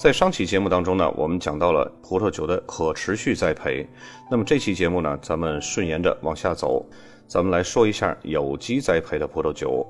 [0.00, 3.86] 在上期节目当中呢，我们讲到了葡萄酒的可持续栽培。
[4.30, 6.82] 那么这期节目呢，咱们顺沿着往下走，
[7.26, 9.86] 咱们来说一下有机栽培的葡萄酒。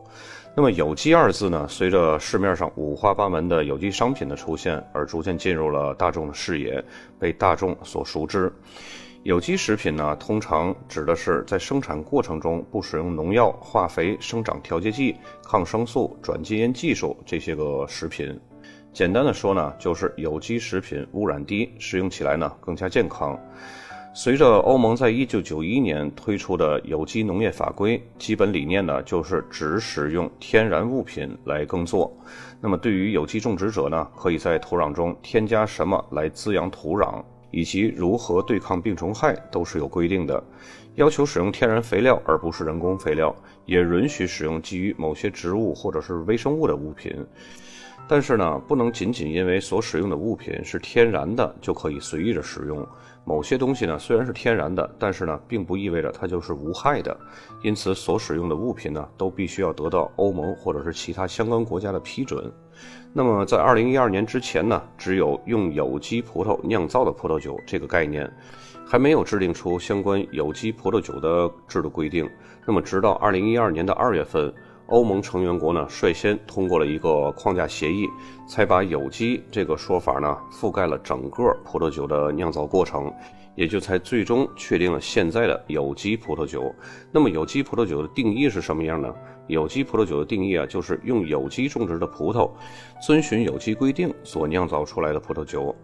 [0.57, 6.85] 那么有机二字呢，随着市面上五花八门的有机商品的出现，而逐渐进入了大众的视野，
[7.17, 8.53] 被大众所熟知。
[9.23, 15.15] 有机食品呢，通常指的是在生产过程中不使用农药、化肥、生长调节剂、
[15.45, 18.37] 抗生素、转基因技术这些个食品。
[18.93, 23.39] 简单的说呢，就是有机食品污染低，食用起来呢更加健康。
[24.13, 32.13] 随着欧盟在一九九一年推出的有机农业法规，基本理念呢就是只使用天然物品来耕作。
[32.61, 37.23] 那么对于有机种植者呢，可以在土壤中添加什么来滋养土壤，
[37.53, 40.43] 以及如何对抗病虫害，都是有规定的。
[40.97, 47.15] 要求使用天然肥料而不是人工肥料，也允许使用基于某些植物或者是微生物的物品。
[48.11, 52.85] 但是呢，不能仅仅因为所使用的物品是天然的就可以随意的使用。
[53.25, 57.17] 某些东西呢虽然是天然的，但是呢并不意味着它就是无害的。
[57.63, 62.53] 因此，所使用的物品呢都必须要得到欧盟或者是其他相关国家的批准。
[63.13, 68.29] 那么，在二零一二年之前呢，只有用有机葡萄酿造的葡萄酒这个概念，
[68.85, 72.29] 还没有制定出相关有机葡萄酒的制度规定。
[72.67, 74.53] 那么，直到二零一二年的二月份。
[74.91, 78.07] 欧盟成员国呢率先通过了一个框架协议，
[78.47, 83.13] 才把有机这个说法呢覆盖了整个葡萄酒的酿造过程，
[83.55, 86.75] 也就才最终确定了现在的有机葡萄酒。
[87.13, 89.15] 那么有机葡萄酒的定义是什么样呢？
[89.51, 92.51] 有机葡萄酒的定义啊，就是用有机种植的葡萄，
[93.03, 95.75] 遵循有机规定所酿造出来的葡萄酒。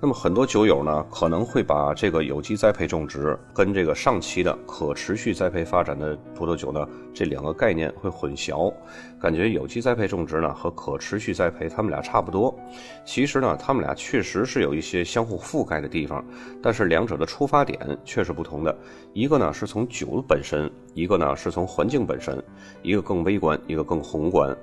[0.00, 8.72] 那么很多酒友呢，可能会把这个有机栽培种植跟这个上期的可持续栽培发展的葡萄酒呢，这两个概念会混淆，
[9.20, 12.56] 感觉有机栽培种植呢和可持续栽培它们俩差不多。
[13.04, 16.24] 其实呢，它们俩确实是有一些相互覆盖的地方，
[16.62, 18.76] 但是两者的出发点却是不同的。
[19.14, 22.40] 一个呢是从酒本身，一个呢是从环境本身，
[22.82, 24.54] 一个更微观，一个更宏观。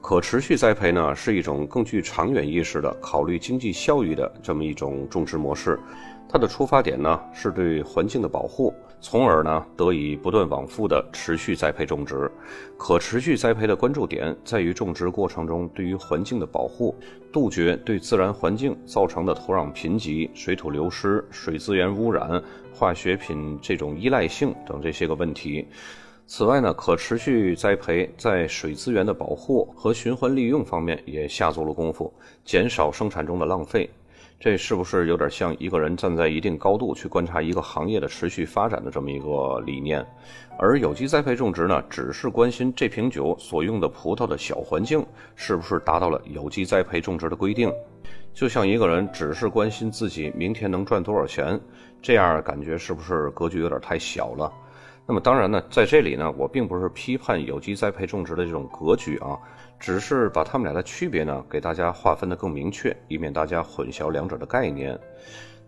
[0.00, 5.78] 可持续栽培呢，是一种更具长远意识的考虑经济效益的这么一种种植模式。
[6.26, 12.30] 它的出发点呢，是对环境的保护，从而呢得以不断往复的持续栽培种植。
[12.78, 16.96] 可持续栽培的关注点在于种植过程中对于环境的保护，
[17.30, 22.42] 杜绝对自然环境造成的土壤贫瘠、水土流失、水资源污染、
[22.72, 25.68] 化学品这种依赖性等这些个问题。
[26.26, 32.12] 此外呢，可持续栽培在水资源的保护和循环利用方面也下足了功夫，
[32.44, 33.88] 减少生产中的浪费。
[34.40, 40.04] 这是不是有点像一个人站在一定高度去观察一个行业的持续发展的这么一个理念？
[40.58, 45.04] 而有机栽培种植呢，只是关心这瓶酒所用的葡萄的小环境
[45.36, 47.70] 是不是达到了有机栽培种植的规定。
[48.32, 51.60] 就像一个人只是关心自己明天能赚多少钱，
[52.00, 54.50] 这样感觉是不是格局有点太小了？
[55.06, 59.36] 那么当然呢，在这里呢，我并不是批判有机栽培种植的这种格局啊，
[59.78, 64.98] 只是把它们俩的区别呢，给大家划分的更明确，以免大家混淆两者的概念。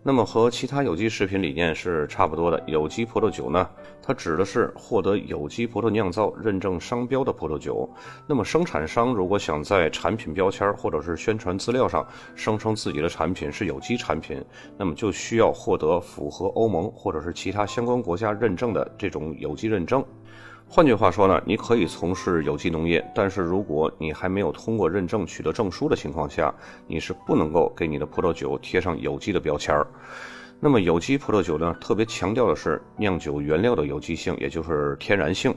[0.07, 2.63] 那么和其他有机食品理念是差不多的。
[2.67, 3.67] 有机葡萄酒呢，
[4.03, 7.89] 它指的是获得有机葡萄酿造认证商标的葡萄酒。
[8.27, 14.39] 那么生产商如果想在产品标签或者是宣传资料上声称自己的产品是有机产品，
[14.77, 20.05] 那么就需要获得符合欧盟或者是其他相关国家认证的这种有机认证。
[20.67, 26.53] 换句话说呢，你可以从事有机农业，但是如果你还没有通过认证取得证书的情况下，
[26.87, 29.87] 你是不能够给你的葡萄酒贴上有机的标签儿。
[30.59, 35.53] 那么有机葡萄酒呢，特别强调的是酿酒原料的有机性，也就是天然性。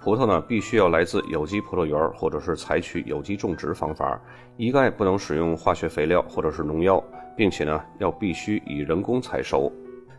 [0.00, 4.18] 葡萄呢，必须要来自有机葡萄园，或者是采取有机种植方法，
[4.56, 7.02] 一概不能使用化学肥料或者是农药，
[7.36, 9.70] 并且呢，要必须以人工采收。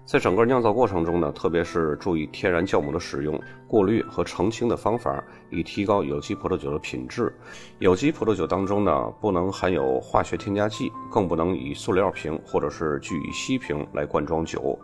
[0.07, 3.37] 在整个酿造过程中呢，特别是注意天然酵母的使用、
[3.67, 7.35] 过滤和澄清的方法，以提高有机葡萄酒的品质。
[7.79, 14.79] 有机葡萄酒当中呢，不能含有化学添加剂，更不能以塑料瓶或者是聚乙烯瓶来灌装酒。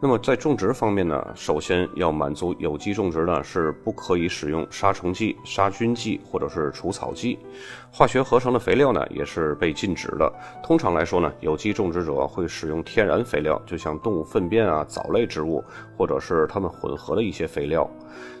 [0.00, 7.38] 那么在种植方面呢，首先要满足有机种植呢是不可以使用杀虫剂、杀菌剂或者是除草剂，
[7.96, 10.32] 化学合成的肥料呢也是被禁止的。
[10.64, 15.62] 通常来说呢，有机种植者会使用天然肥料，就像动物粪便啊、藻类植物
[15.96, 17.88] 或者是它们混合的一些肥料。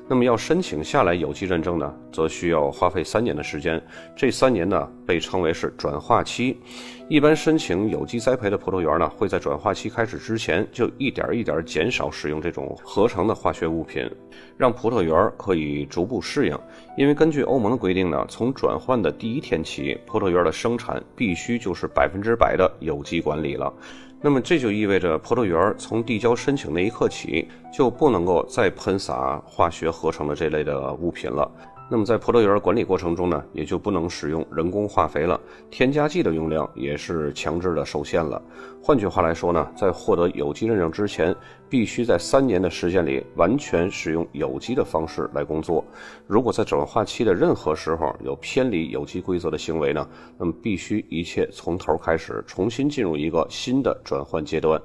[0.06, 3.82] 那么要申请下来有机认证呢，则需要花费三年的时间。
[4.14, 6.60] 这三年呢，被称为是转化期。
[7.08, 14.10] 一般申请有机栽培的葡萄园呢，会在转化期开始之前就一点一点点减少使用这种合成的化学物品，
[14.58, 16.58] 让葡萄园可以逐步适应。
[16.98, 23.70] 因为根据欧盟的规定呢，从转换的第一天起，葡萄园的生产必须就是百分之百的有机管理了。
[24.22, 31.50] 那么这就意味着葡萄园从递交申请那一刻起，就不能够再喷洒化学合成的这类的物品了。
[31.90, 35.38] 那么在葡萄园管理过程中呢，也就不能使用人工化肥了，
[35.70, 38.40] 添加剂的用量也是强制的受限了。
[38.82, 41.34] 换句话来说呢，在获得有机认证之前，
[41.68, 45.84] 必须在三年的时间里完全使用有机的方式来工作。
[46.26, 50.08] 如果在转化期的任何时候有偏离有机规则的行为呢，
[50.38, 54.80] 那么必须一切从头开始，重新进入一个新的转换阶段。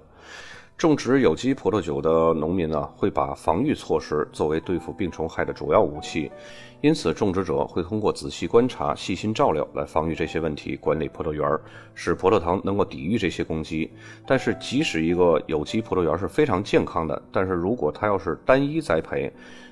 [0.80, 6.32] 种植有机葡萄酒的农民呢，会把防御措施作为对付病虫害的主要武器，
[6.80, 11.46] 因此种植者会通过仔细观察、细心照料来防御这些问题，管理葡萄园，
[11.94, 13.92] 使葡萄藤能够抵御这些攻击。
[14.26, 19.30] 但是，即使一个有机葡萄园是非常健康的，但是如果它要是单一栽培，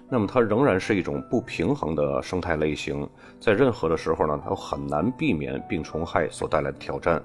[0.09, 3.07] 那么它仍然是一种不平衡的生态类型，
[3.39, 7.23] 在任何的时候呢，它都很难避免病虫害所带来的挑战。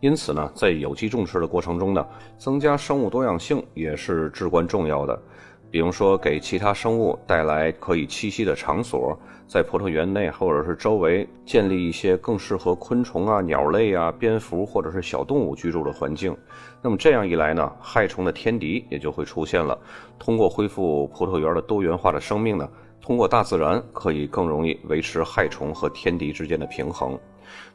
[0.00, 2.06] 因此呢，在有机种植的过程中呢，
[2.38, 5.22] 增加生物多样性也是至关重要的。
[5.70, 9.16] 比如说，给其他生物带来可以栖息的场所，
[9.46, 16.36] 在葡萄园内或者是周围建立一些更适合昆虫啊、鸟类啊、蝙蝠或者是小动物居住的环境。
[16.82, 19.78] 那么这样一来呢，害虫的天敌也就会出现了。
[20.18, 22.68] 通过恢复葡萄园的多元化的生命呢，
[23.00, 27.16] 通过大自然可以更容易维持害虫和天敌之间的平衡。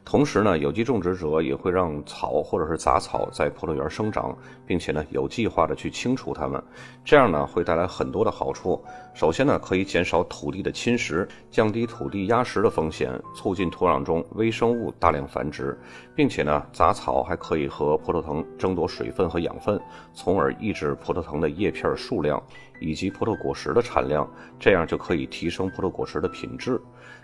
[0.04, 6.62] 同时呢，有机种植者也会让草或者是杂草在葡萄园生长，并且呢有计划的去清除它们，
[7.04, 8.80] 这样呢会带来很多的好处。
[9.14, 15.76] 首先呢，可以减少土地的侵蚀，降低土地压实的风险，促进土壤中微生物大量繁殖，
[16.14, 19.80] 并且呢，杂草还可以和葡萄藤争夺水分和养分，
[20.14, 22.40] 从而抑制葡萄藤的叶片数量
[22.80, 24.28] 以及葡萄果实的产量，
[24.60, 26.80] 这样就可以提升葡萄果实的品质。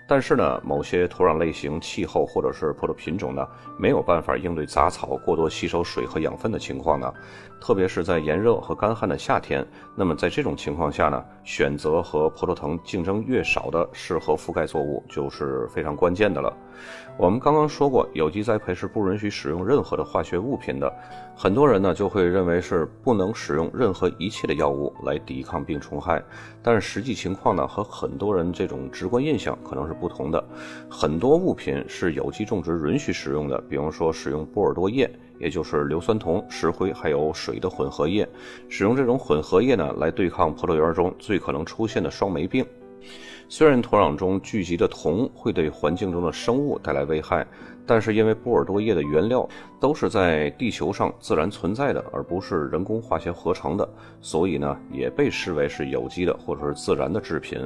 [0.07, 3.47] 但是呢，某些土壤类型、气候或者是葡萄品种呢，
[3.79, 7.13] 没有办法应对杂草过多吸收水和养分的情况呢，
[7.61, 9.67] 特别是在炎热和干旱的夏天。
[9.95, 16.53] 那么在这种情况下呢，选择和葡萄藤竞争越少的适合覆盖作物就是非常关键的了。
[17.23, 20.93] 我们刚刚说过，有机栽培是不允许使用任何的化学物品的。
[21.37, 26.21] 很多人呢就会认为是不能使用任何一切的药物来抵抗病虫害，
[26.65, 30.45] 但是实际情况呢和很多人这种直观印象可能是不同的。
[30.91, 35.09] 很多物品是有机种植允许使用的，比如说使用波尔多液，
[35.39, 38.29] 也就是硫酸铜、石灰还有水的混合液，
[38.69, 42.67] 使用这种混合液呢来对抗葡萄园中最可能出现的霜霉病。
[43.55, 47.47] 虽然土壤中聚集的铜会对环境中的生物带来危害，
[47.87, 49.47] 但是因为波尔多液的原料
[49.79, 53.87] 都是在地球上自然存在的，而不是人工化学合成的，
[54.23, 57.61] 所以呢也被视为是有机的或者是自然的制品。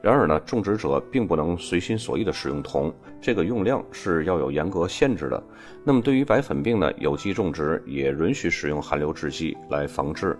[0.00, 5.42] 然而呢，种植者并不能随心所欲地使用铜，这个用量是要有严格限制的。
[5.82, 10.38] 那么对于白粉病呢，有机种植也允许使用含硫制剂来防治。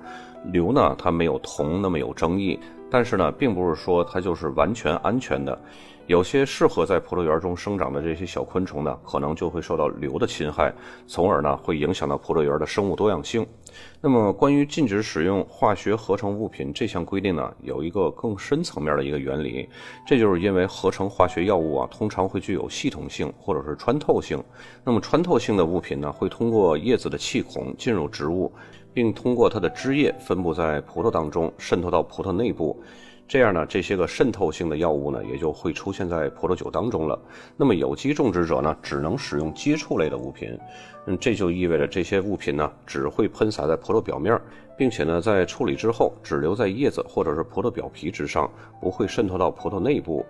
[0.53, 2.56] 硫呢，它没有铜那么有争议。
[2.97, 5.61] 但是呢，并不是说它就是完全安全的，
[6.07, 10.73] 有些适合在葡萄园中生长的这些小昆虫呢，可能就会受到硫的侵害，
[11.07, 13.47] 从而呢会影响到葡萄园的生物多样性。
[14.01, 19.69] 那么，关于禁止使用化学合成物品这项规定呢，有一个更深层面的一个原理，
[20.07, 24.43] 这就是因为合成化学药物啊，通常会具有系统性或者是穿透性。
[24.83, 28.50] 那么，穿透性的物品呢，会通过叶子的气孔进入植物。
[28.97, 32.83] 并通过它的汁液分布在葡萄当中，渗透到葡萄内部，
[33.29, 37.21] 这样呢，这些个渗透性的药物呢，也就会出现在葡萄酒当中了。
[37.59, 40.59] 那么有机种植者呢，只能使用接触类的物品，
[41.07, 44.41] 嗯，这就意味着这些物品呢，只会喷洒在葡萄表面，
[44.79, 48.50] 并且呢，在处理之后只留在叶子或者是葡萄表皮之上，
[48.81, 50.25] 不会渗透到葡萄内部。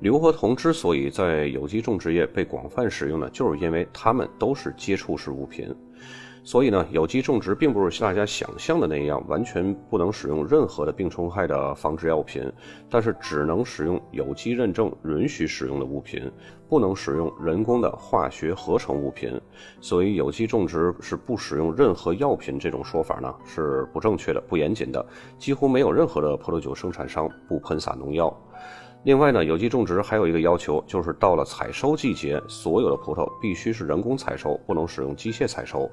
[0.00, 5.74] 硫和铜之所以在有机种植业被广泛使用呢，就是因为它们都是接触式物品。
[6.44, 12.52] 所以呢，有机种植并不是大家想象的那样，完全不能使用任何的病虫害的防治药品，
[12.90, 16.28] 但是只能使用有机认证允许使用的物品，
[16.68, 19.40] 不能使用人工的化学合成物品。
[19.80, 25.04] 所以，有机种植是不使用任何药品这种说法呢是不正确的、不严谨的。
[25.38, 28.36] 几乎没有任何的葡萄酒生产商不喷洒农药。
[29.04, 35.88] 另外呢，有机种植还有一个要求，就是到了采收季节，所有的葡萄必须是人工采收，不能使用机械采收。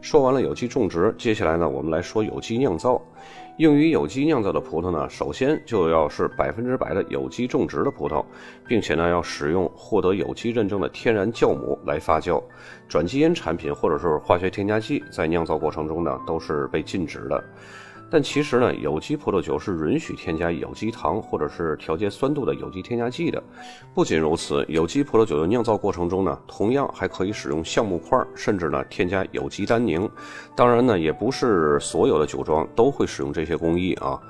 [0.00, 3.00] 说完了有机种植，接下来呢，我们来说有机酿造。
[3.58, 8.24] 用于有机酿造的葡萄呢，首先就要是百分之百的有机种植的葡萄，
[8.66, 12.42] 并且呢，要使用获得有机认证的天然酵母来发酵。
[12.88, 17.44] 转基因产品或者是化学添加剂在酿造过程中呢，都是被禁止的。
[18.12, 23.42] 但其实呢，有机葡萄酒是允许添加有机糖或者是调节酸度的有机添加剂的。
[23.94, 30.06] 不仅如此，有机葡萄酒的酿造过程中呢，同样还可以使用橡木块，甚至呢添加有机单宁。
[30.54, 34.20] 当然呢，也不是所有的酒庄都会使用这些工艺啊。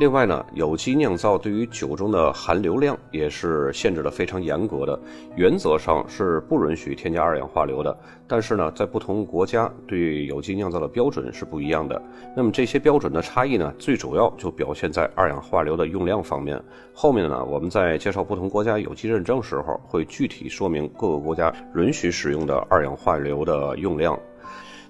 [0.00, 4.98] 另外呢，有机酿造对于酒中的含硫量也是限制的非常严格的，
[5.36, 7.94] 原则上是不允许添加二氧化硫的。
[8.26, 12.00] 但是呢，在不同国家对有机酿造的标准是不一样的。
[12.34, 16.58] 那么这些标准的差异呢，最主要就表现在二氧化硫的用量方面。
[16.94, 24.18] 后面呢，我们在介绍不同国家有机认证时候，会具体说明各个国家允许使用的二氧化硫的用量。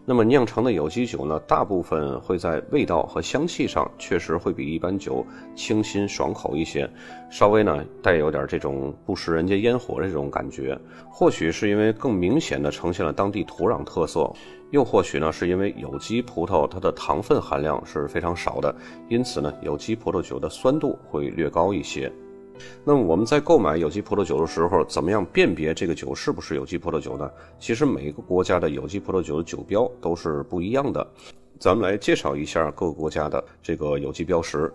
[0.07, 6.91] 那么酿成的有机酒呢，大部分会在味道和香气上确实会比一般酒清新爽口一些，
[7.31, 10.77] 稍微呢带有点这种不食人间烟火的这种感觉。
[11.09, 14.33] 或许是因为更明显的呈现了当地土壤特色，
[14.71, 18.75] 又或许呢是因为有机葡萄它的糖分含量是非常少的，
[19.09, 22.11] 因此呢有机葡萄酒的酸度会略高一些。
[22.85, 27.31] 那么我们在购买有机葡萄酒的时候，怎么样辨别这个酒是不是有机葡萄酒呢？
[27.59, 31.07] 其实每个国家的有机葡萄酒的酒标都是不一样的。
[31.59, 34.73] 咱们来介绍一下各个国家的这个有机标识。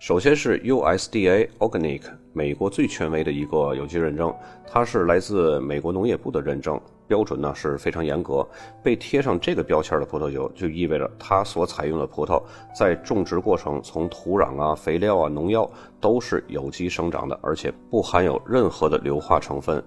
[0.00, 4.34] 首先是 USDA Organic，美国最权威的一个有机认证，
[4.66, 6.78] 它是来自美国农业部的认证。
[7.06, 8.46] 标准呢是非常严格，
[8.82, 12.42] 被贴上这个标签的葡萄酒，就意味着它所采用的葡萄
[12.74, 15.70] 在种植过程，从土壤啊、肥料啊、农药
[16.00, 19.82] 都是有机生长的，而且不含有任何的硫化成分。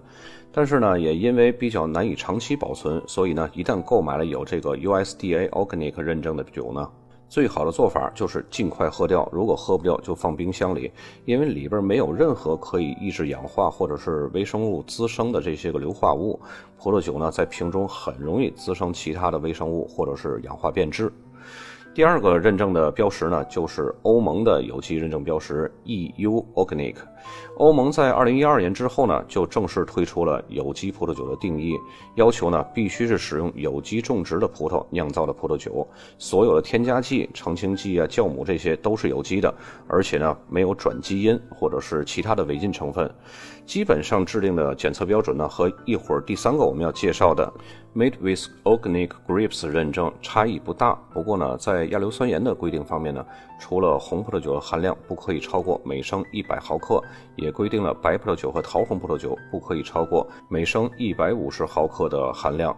[0.52, 6.90] 但是呢，也因为比较难以长期保存，所以呢，一旦购买了有这个 USDA Organic 认证的酒呢。
[7.30, 10.92] 最好的做法就是尽快喝掉，如果喝不掉就放冰箱里，
[11.26, 16.40] 因为里边没有任何可以抑制氧化或者是微生物滋生的这些个硫化物。
[16.78, 21.12] 葡萄酒呢，在瓶中很容易滋生其他的微生物或者是氧化变质。
[21.94, 26.96] 第二个认证的标识呢，就是欧盟的有机认证标识 EU Organic。
[27.58, 31.74] 欧盟在二零一二年之后呢，就正式推出了有机葡萄酒的定义，
[32.16, 39.54] 要求呢必须是使用有机种植的葡萄酿造的葡萄酒，所有的添加剂、澄清剂啊、酵母这些都是有机的，
[39.88, 43.10] 而且呢没有转基因或者是其他的违禁成分。
[43.66, 47.52] 基本上制定的检测标准呢，和一会儿第三个我们要介绍的
[47.94, 50.94] Made with Organic Grapes 认证差异不大。
[51.14, 53.26] 不过呢，在亚硫酸盐的规定方面呢，
[53.60, 57.04] 除了红葡萄酒的含量不可以超过每升一百毫克，
[57.36, 62.76] 也规定了白葡萄酒和桃红葡萄酒不可以超过每升一百五十毫克的含量。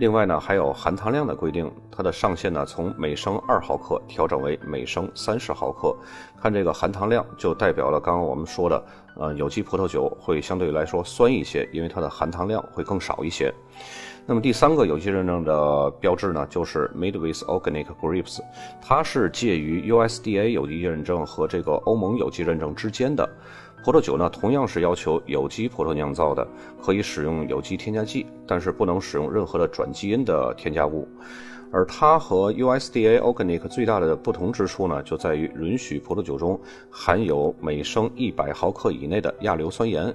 [0.00, 5.94] 另外呢，还有含糖量的规定，它的上限呢从每升二毫克调整为每升三十毫克。
[6.40, 8.82] 看这个含糖量，就代表了刚刚我们说的，
[9.16, 13.52] 呃，有机葡萄酒会相对来说酸一些，因为它的含糖量会更少一些。
[14.24, 18.40] 那么第三个有机认证的标志呢，就是 Made with Organic Grapes，
[18.80, 23.28] 它是介于 USDA 有机认证和这个欧盟有机认证之间的。
[23.82, 26.46] 葡萄酒呢，同样是要求有机葡萄酿造的，
[26.82, 31.08] 可以使用有机添加剂，但是不能使用任何的转基因的添加物。
[31.72, 36.58] 而它和 USDA Organic 最大的不同之处呢，就在于允许葡萄酒中
[36.90, 40.12] 含有每升一百毫克以内的亚硫酸盐。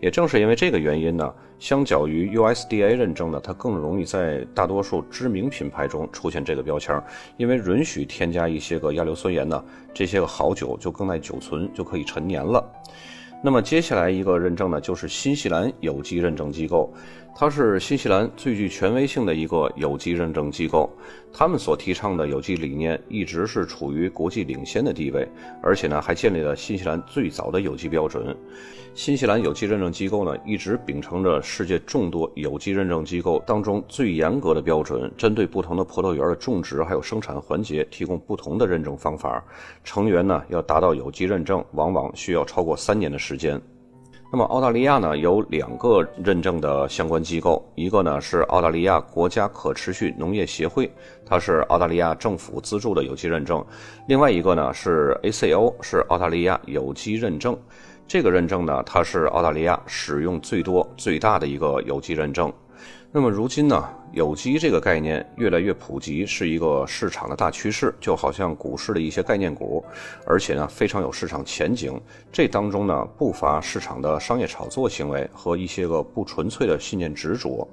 [0.00, 7.02] 也正是因为这个原因呢，相较于 USDA 认证呢，它更容易在大多数知名品牌中出现这个标签。
[7.38, 9.62] 因为允许添加一些个亚硫酸盐呢，
[9.94, 12.62] 这些个好酒就更耐久存，就可以陈年了。
[13.42, 16.92] 那么接下来一个认证呢，就是新西兰有机认证机构。
[17.38, 20.90] 它是新西兰最具权威性的一个有机认证机构，
[21.30, 25.28] 他们所提倡的有机理念一直是处于国际领先的地位，
[25.62, 28.34] 而且呢还建立了新西兰最早的有机标准。
[28.94, 39.44] 新西兰有机认证机构呢一直秉承着世界众多有机认证机构当中最严格的标准，针对不同的葡萄园的种植还有生产环节提供不同的认证方法。
[39.84, 43.60] 成员呢要达到有机认证，往往需要超过三年的时间。
[44.36, 50.92] 那么澳大利亚呢有两个认证的相关机构，一个呢是澳大利亚国家可持续农业协会，
[51.24, 53.64] 它是澳大利亚政府资助的有机认证；
[54.06, 57.58] 另外一个呢是 ACO，是澳大利亚有机认证。
[58.08, 62.52] 这个认证呢，它是澳大利亚使用最多、最大的一个有机认证。
[63.10, 69.84] 那么如今呢，有机这个概念越来越普及，是一个市场的大趋势，就好像股市的一些概念股，
[70.24, 72.00] 而且呢非常有市场前景。
[72.30, 77.66] 这当中呢不乏市场的商业炒作行为和一些个不纯粹的信念执着。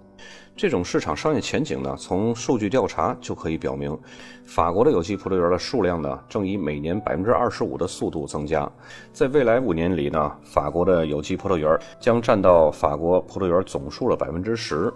[0.56, 3.98] 这种市场商业前景呢，从数据调查就可以表明，
[4.46, 8.72] 法国的有机葡萄园的数量呢正以每年百分之二十五的速度增加。
[9.12, 14.94] 在未来五年里呢，法国的有机葡萄园将占到法国葡萄园总数的百分之十。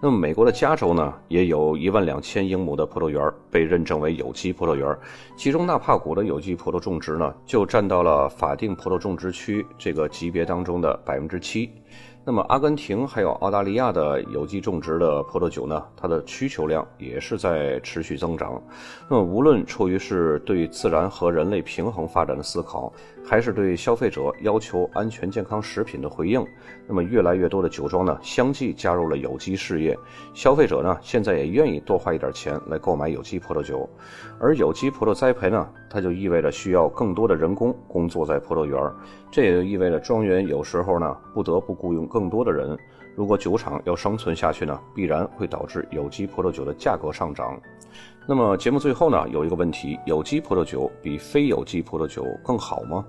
[0.00, 4.96] 那么美国的加州呢，也有一万两千英亩的葡萄园被认证为有机葡萄园，
[5.36, 11.70] 其中纳帕谷的有机葡萄种植呢，就占到了法定葡萄种植区这个级别当中的百分之七。
[12.28, 18.62] 那么，阿根廷还有澳大利亚的有机种植的葡萄酒呢，它的需求量也是在持续增长。
[19.08, 22.92] 那么，无论出于是对自然和人类平衡发展的思考，
[23.28, 26.46] 还是对消费者要求安全健康食品的回应，
[26.86, 29.98] 那么越来越多的酒庄呢，相继加入了有机事业。
[30.32, 33.88] 消费者呢，现在也愿意多花一点钱来购买有机葡萄酒。
[34.38, 38.80] 而有机葡萄栽培呢，它就意味着需要更多的人工工作在葡萄园，
[39.30, 42.28] 这也就意味着庄园有时候呢，不得不雇佣更。
[42.28, 42.78] 多的人，
[43.16, 47.58] 如果酒厂要生存下去呢，必然会导致有机葡萄酒的价格上涨。
[48.26, 53.02] 那么节目最后呢，有一个问题：有机葡萄酒比非有机葡萄酒更好吗？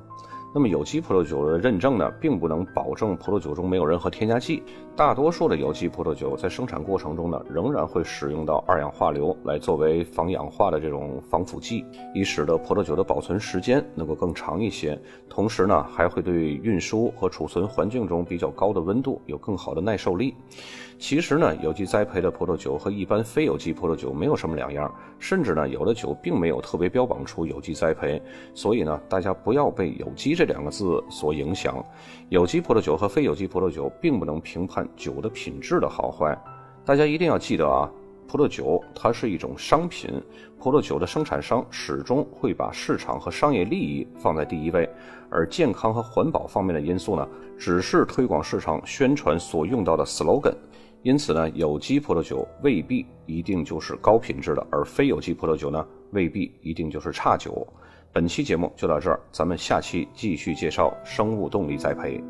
[0.54, 4.64] 那么有机葡萄酒的认证呢，并不能保证葡萄酒中没有任何添加剂。
[4.96, 15.00] 大多数的有机葡萄酒在生产过程中呢，仍然会使用到二氧化硫来作为防氧化的这种防腐剂，以使得葡萄酒的保存时间能够更长一些。
[15.30, 20.34] 同时呢，还会对运输和储存环境中比较高的温度有更好的耐受力。
[21.00, 28.22] 其实呢，有机栽培的葡萄酒和一般非有机葡萄酒没有什么两样，甚至呢，有的酒并没有特别标榜出有机栽培。
[28.54, 31.82] 所以呢，大家不要被有机这两个字所影响。
[32.28, 36.38] 有机葡萄酒和非有机葡萄酒并不能评判酒的品质的好坏。
[36.84, 37.90] 大家一定要记得啊，
[38.28, 40.22] 葡萄酒它是一种商品，
[40.60, 44.88] 葡萄酒的生产商始终会把市场和商业利益放在第一位，
[45.30, 47.26] 而健康和环保方面的因素呢，
[47.58, 50.54] 只是推广市场宣传所用到的 slogan。
[51.02, 57.66] 因此呢，有机葡萄酒未必一定就是高品质的，而非有机葡萄酒呢，未必一定就是差酒。
[58.12, 62.22] 本期节目就到这儿，咱们下期继续介绍生物动力栽培。